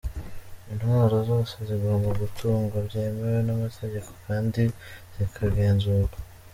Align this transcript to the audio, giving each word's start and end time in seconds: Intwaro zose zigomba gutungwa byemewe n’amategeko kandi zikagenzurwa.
Intwaro 0.71 1.15
zose 1.29 1.55
zigomba 1.67 2.09
gutungwa 2.21 2.77
byemewe 2.87 3.39
n’amategeko 3.43 4.09
kandi 4.25 4.61
zikagenzurwa. 5.13 6.17